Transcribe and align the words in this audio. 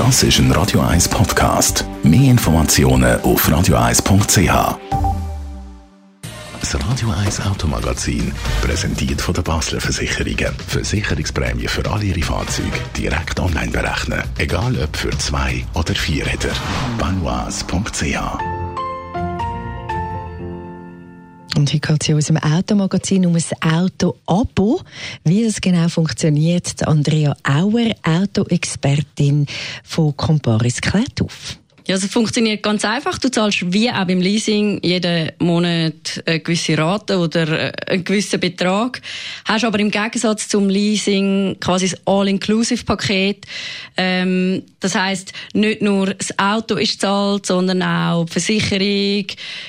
Das 0.00 0.22
ist 0.22 0.38
ein 0.38 0.50
Radio 0.52 0.80
1 0.80 1.10
Podcast. 1.10 1.84
Mehr 2.02 2.30
Informationen 2.30 3.20
auf 3.20 3.46
radio1.ch. 3.46 4.78
Das 6.58 6.74
Radio 6.74 7.10
1 7.10 7.42
Automagazin, 7.42 8.32
präsentiert 8.62 9.20
von 9.20 9.34
der 9.34 9.42
Basler 9.42 9.78
Versicherungen. 9.78 10.54
Versicherungsprämie 10.68 11.68
für 11.68 11.86
alle 11.90 12.04
Ihre 12.04 12.22
Fahrzeuge 12.22 12.80
direkt 12.96 13.38
online 13.40 13.70
berechnen. 13.70 14.22
Egal 14.38 14.74
ob 14.82 14.96
für 14.96 15.10
zwei 15.18 15.66
oder 15.74 15.94
vier 15.94 16.24
Räder. 16.26 16.54
Banois.ch 16.98 18.59
Und 21.60 21.74
heute 21.74 21.92
es 22.00 22.08
in 22.08 22.14
unserem 22.14 22.38
Automagazin 22.38 23.26
um 23.26 23.36
ein 23.36 23.70
Auto-Abo. 23.70 24.80
Wie 25.24 25.44
das 25.44 25.60
genau 25.60 25.90
funktioniert, 25.90 26.88
Andrea 26.88 27.36
Auer, 27.44 27.94
Autoexpertin 28.02 29.44
von 29.84 30.16
Comparis, 30.16 30.80
klärt 30.80 31.20
auf. 31.20 31.58
Ja, 31.90 31.96
es 31.96 32.06
funktioniert 32.06 32.62
ganz 32.62 32.84
einfach. 32.84 33.18
Du 33.18 33.28
zahlst 33.32 33.72
wie 33.72 33.90
auch 33.90 34.04
beim 34.04 34.20
Leasing 34.20 34.78
jeden 34.80 35.32
Monat 35.40 36.22
eine 36.24 36.38
gewisse 36.38 36.78
Rate 36.78 37.18
oder 37.18 37.48
äh, 37.48 37.72
einen 37.88 38.04
gewissen 38.04 38.38
Betrag. 38.38 39.02
Hast 39.44 39.64
aber 39.64 39.80
im 39.80 39.90
Gegensatz 39.90 40.46
zum 40.46 40.68
Leasing 40.68 41.56
quasi 41.58 41.88
das 41.88 42.00
All-Inclusive-Paket. 42.06 43.44
Ähm, 43.96 44.62
das 44.78 44.94
heißt, 44.94 45.32
nicht 45.54 45.82
nur 45.82 46.14
das 46.14 46.38
Auto 46.38 46.76
ist 46.76 47.00
zahlt, 47.00 47.46
sondern 47.46 47.82
auch 47.82 48.24
die 48.24 48.32
Versicherung, 48.34 49.26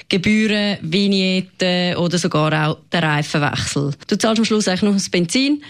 Gebühren, 0.08 0.78
Vignetten 0.84 1.96
oder 1.96 2.20
sogar 2.20 2.68
auch 2.68 2.78
der 2.92 3.02
Reifenwechsel. 3.02 3.94
Du 4.06 4.16
zahlst 4.16 4.38
am 4.38 4.46
Schluss 4.46 4.68
eigentlich 4.68 4.84
nur 4.84 4.94
das 4.94 5.10
Benzin, 5.10 5.64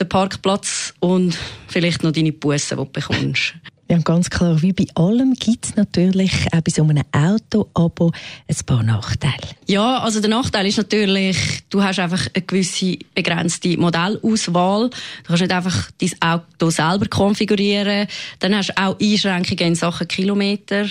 den 0.00 0.08
Parkplatz 0.08 0.94
und 1.00 1.36
vielleicht 1.68 2.02
noch 2.02 2.12
deine 2.12 2.32
Bussen, 2.32 2.78
die 2.78 2.82
du 2.82 2.90
bekommst. 2.90 3.56
Ja, 3.92 3.98
ganz 3.98 4.30
klar, 4.30 4.62
wie 4.62 4.72
bei 4.72 4.86
allem 4.94 5.34
gibt 5.34 5.66
es 5.66 5.76
natürlich 5.76 6.32
auch 6.50 6.62
bei 6.62 6.70
so 6.70 6.82
einem 6.82 7.04
Auto-Abo 7.12 8.10
ein 8.48 8.56
paar 8.64 8.82
Nachteile. 8.82 9.36
Ja, 9.66 9.98
also 9.98 10.18
der 10.18 10.30
Nachteil 10.30 10.64
ist 10.64 10.78
natürlich, 10.78 11.36
du 11.68 11.82
hast 11.82 11.98
einfach 11.98 12.26
eine 12.32 12.42
gewisse 12.42 12.96
begrenzte 13.14 13.76
Modellauswahl. 13.76 14.88
Du 14.88 14.96
kannst 15.26 15.42
nicht 15.42 15.52
einfach 15.52 15.90
dein 16.00 16.10
Auto 16.22 16.70
selber 16.70 17.06
konfigurieren. 17.06 18.06
Dann 18.38 18.56
hast 18.56 18.70
du 18.70 18.78
auch 18.78 18.98
Einschränkungen 18.98 19.72
in 19.72 19.74
Sachen 19.74 20.08
Kilometer. 20.08 20.86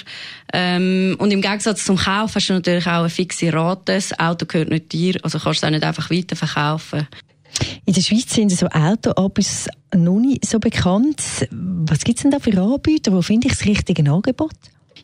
Ähm, 0.53 1.15
und 1.17 1.31
im 1.31 1.41
Gegensatz 1.41 1.83
zum 1.83 1.97
Kauf 1.97 2.35
hast 2.35 2.49
du 2.49 2.53
natürlich 2.53 2.85
auch 2.85 2.99
eine 2.99 3.09
fixe 3.09 3.51
Rate. 3.51 3.93
Das 3.93 4.19
Auto 4.19 4.45
gehört 4.45 4.69
nicht 4.69 4.93
dir, 4.93 5.15
also 5.23 5.39
kannst 5.39 5.63
du 5.63 5.65
es 5.65 5.67
auch 5.67 5.71
nicht 5.71 5.83
einfach 5.83 6.11
weiterverkaufen. 6.11 7.07
In 7.85 7.93
der 7.93 8.01
Schweiz 8.01 8.33
sind 8.33 8.51
so 8.51 8.67
Auto-Abos 8.67 9.67
noch 9.95 10.19
nicht 10.19 10.45
so 10.45 10.59
bekannt. 10.59 11.21
Was 11.89 12.03
gibt 12.03 12.19
es 12.19 12.23
denn 12.23 12.31
da 12.31 12.39
für 12.39 12.55
Anbieter? 12.59 13.11
Wo 13.11 13.21
finde 13.21 13.47
ich 13.47 13.53
das 13.53 13.65
richtige 13.65 14.09
Angebot? 14.09 14.51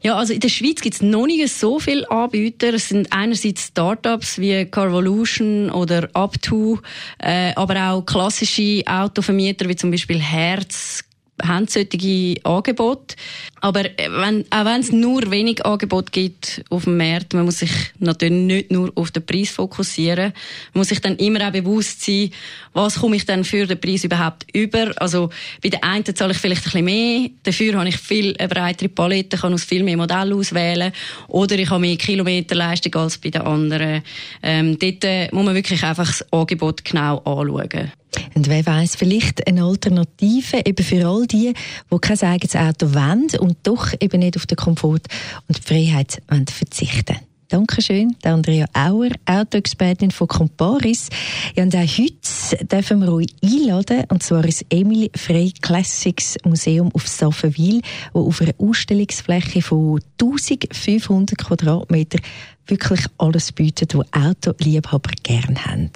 Ja, 0.04 0.16
also 0.16 0.34
in 0.34 0.40
der 0.40 0.50
Schweiz 0.50 0.82
gibt 0.82 0.96
es 0.96 1.02
noch 1.02 1.26
nicht 1.26 1.52
so 1.52 1.80
viele 1.80 2.10
Anbieter. 2.12 2.74
Es 2.74 2.90
sind 2.90 3.12
einerseits 3.12 3.68
Startups 3.68 4.38
wie 4.38 4.66
Carvolution 4.66 5.72
oder 5.72 6.10
Up2, 6.12 6.80
äh, 7.20 7.54
aber 7.56 7.92
auch 7.92 8.06
klassische 8.06 8.84
Autovermieter 8.86 9.68
wie 9.68 9.76
zum 9.76 9.90
Beispiel 9.90 10.20
Herz, 10.20 11.04
haben 11.44 11.68
solche 11.68 12.36
Angebote. 12.44 13.16
Aber 13.62 13.86
äh, 13.86 14.10
wenn, 14.10 14.46
auch 14.50 14.66
wenn 14.66 14.82
es 14.82 14.92
nur 14.92 15.30
wenig 15.32 15.66
Angebot 15.66 16.12
gibt 16.12 16.64
auf 16.70 16.84
dem 16.84 16.98
Markt, 16.98 17.34
man 17.34 17.46
muss 17.46 17.60
sich 17.60 17.72
natürlich 18.00 18.34
nicht 18.34 18.72
nur 18.72 18.92
auf 18.96 19.12
den 19.12 19.26
Preis 19.26 19.50
fokussieren. 19.50 20.34
Man 20.74 20.82
muss 20.82 20.90
sich 20.90 21.02
dann 21.02 21.16
immer 21.18 21.48
auch 21.48 21.52
bewusst 21.52 22.04
sein, 22.04 22.32
was 22.74 23.00
komme 23.00 23.16
ich 23.16 23.26
dann 23.26 23.44
für 23.44 23.66
den 23.66 23.80
Preis 23.80 24.04
überhaupt 24.04 24.46
über. 24.54 24.92
Also 24.98 25.30
bei 25.62 25.70
den 25.70 25.84
einen 25.84 26.06
zahle 26.06 26.32
ich 26.32 26.38
vielleicht 26.38 26.62
ein 26.62 26.72
bisschen 26.72 26.86
mehr, 26.86 27.30
dafür 27.44 27.74
habe 27.76 27.90
ich 27.90 27.98
viel 27.98 28.36
eine 28.38 28.48
breitere 28.48 28.90
Palette, 28.90 29.38
kann 29.38 29.54
aus 29.54 29.64
viel 29.64 29.84
mehr 29.84 29.98
Modellen 29.98 30.34
auswählen 30.34 30.92
oder 31.28 31.58
ich 31.58 31.70
habe 31.70 31.82
mehr 31.82 31.98
Kilometerleistung 31.98 32.96
als 32.96 33.18
bei 33.18 33.30
den 33.30 33.42
anderen. 33.42 34.04
Ähm, 34.44 34.78
dort 34.78 35.04
äh, 35.04 35.30
muss 35.32 35.46
man 35.46 35.56
wirklich 35.56 35.84
einfach 35.84 36.08
das 36.08 36.26
Angebot 36.32 36.86
genau 36.86 37.18
anschauen. 37.20 37.92
Und 38.38 38.50
wer 38.50 38.64
weiß 38.64 38.98
vielleicht 38.98 39.48
eine 39.48 39.64
Alternative 39.64 40.62
eben 40.64 40.86
für 40.86 41.08
all 41.08 41.26
die, 41.26 41.56
die 41.92 41.98
kein 42.00 42.22
eigenes 42.22 42.56
Auto 42.56 42.94
wollen 42.94 43.30
und 43.40 43.58
doch 43.64 43.94
eben 44.00 44.20
nicht 44.20 44.38
auf 44.38 44.46
den 44.46 44.58
Komfort 44.58 45.02
und 45.48 45.58
die 45.58 45.62
Freiheit 45.64 46.22
wollen 46.28 46.46
verzichten 46.46 47.16
Dankeschön, 47.48 48.16
Andrea 48.22 48.68
Auer, 48.74 49.10
Autoexpertin 49.26 50.12
von 50.12 50.28
Comparis. 50.28 51.10
Ja, 51.56 51.64
und 51.64 51.76
auch 51.76 51.80
heute 51.80 52.66
dürfen 52.68 53.02
wir 53.02 53.12
euch 53.12 53.34
einladen, 53.44 54.04
und 54.10 54.22
zwar 54.22 54.46
ins 54.46 54.64
Emil 54.70 55.10
Frey 55.16 55.52
Classics 55.60 56.36
Museum 56.44 56.92
auf 56.94 57.08
Saffenwil, 57.08 57.82
wo 58.14 58.28
auf 58.28 58.40
einer 58.40 58.54
Ausstellungsfläche 58.60 59.64
von 59.64 60.00
1500 60.22 61.40
Quadratmeter 61.40 62.20
wirklich 62.68 63.04
alles 63.18 63.52
bietet, 63.52 63.96
was 63.96 64.06
Autoliebhaber 64.14 65.10
gerne 65.24 65.66
haben 65.66 65.90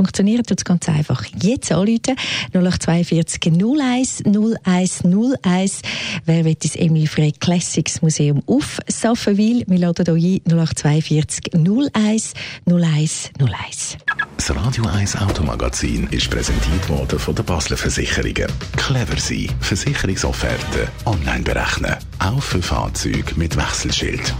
funktioniert 0.00 0.50
das 0.50 0.64
ganz 0.64 0.88
einfach. 0.88 1.26
Jetzt 1.42 1.70
anrufen 1.70 2.16
0842 2.54 3.52
01 3.52 4.22
01 4.64 5.04
01. 5.42 5.82
Wer 6.24 6.44
will 6.46 6.54
das 6.54 6.74
Emil 6.74 7.06
Frey 7.06 7.32
Classics 7.32 8.00
Museum 8.00 8.42
auf 8.46 8.78
Saffenwil? 8.88 9.64
Wir 9.66 9.78
laden 9.78 10.16
hier 10.16 10.40
ein 10.46 10.58
0842 10.58 11.52
01 11.54 12.32
01 12.64 13.30
01. 13.38 13.98
Das 14.38 14.56
Radio 14.56 14.86
1 14.86 15.16
Automagazin 15.16 16.06
ist 16.10 16.30
präsentiert 16.30 16.88
worden 16.88 17.18
von 17.18 17.34
der 17.34 17.42
Basler 17.42 17.76
Versicherungen. 17.76 18.50
Clever 18.78 19.18
sein. 19.18 19.50
Versicherungsofferte 19.60 20.88
online 21.04 21.42
berechnen. 21.42 21.94
Auch 22.20 22.42
für 22.42 22.62
Fahrzeuge 22.62 23.34
mit 23.36 23.54
Wechselschild. 23.54 24.34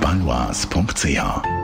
Banois.ch 0.00 1.63